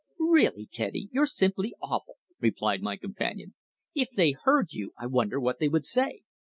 "Really, 0.17 0.65
Teddy, 0.65 1.09
you're 1.11 1.27
simply 1.27 1.75
awful," 1.79 2.15
replied 2.39 2.81
my 2.81 2.97
companion. 2.97 3.53
"If 3.93 4.09
they 4.09 4.31
heard 4.31 4.71
you 4.73 4.95
I 4.97 5.05
wonder 5.05 5.39
what 5.39 5.59
they 5.59 5.69
would 5.69 5.85
say?" 5.85 6.23